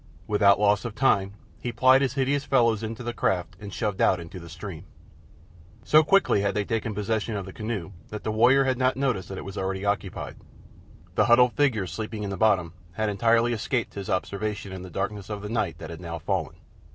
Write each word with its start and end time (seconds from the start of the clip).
Without 0.25 0.59
loss 0.59 0.83
of 0.83 0.95
time 0.95 1.33
he 1.59 1.71
piled 1.71 2.01
his 2.01 2.15
hideous 2.15 2.43
fellows 2.43 2.81
into 2.81 3.03
the 3.03 3.13
craft 3.13 3.55
and 3.59 3.71
shoved 3.71 4.01
out 4.01 4.19
into 4.19 4.39
the 4.39 4.49
stream. 4.49 4.83
So 5.83 6.01
quickly 6.03 6.41
had 6.41 6.55
they 6.55 6.65
taken 6.65 6.95
possession 6.95 7.35
of 7.35 7.45
the 7.45 7.53
canoe 7.53 7.91
that 8.09 8.23
the 8.23 8.31
warrior 8.31 8.63
had 8.63 8.79
not 8.79 8.97
noticed 8.97 9.29
that 9.29 9.37
it 9.37 9.45
was 9.45 9.59
already 9.59 9.85
occupied. 9.85 10.37
The 11.13 11.25
huddled 11.25 11.53
figure 11.53 11.85
sleeping 11.85 12.23
in 12.23 12.31
the 12.31 12.35
bottom 12.35 12.73
had 12.93 13.09
entirely 13.09 13.53
escaped 13.53 13.93
his 13.93 14.09
observation 14.09 14.71
in 14.73 14.81
the 14.81 14.89
darkness 14.89 15.29
of 15.29 15.43
the 15.43 15.49
night 15.49 15.77
that 15.77 15.91
had 15.91 16.01
now 16.01 16.17
fallen. 16.17 16.55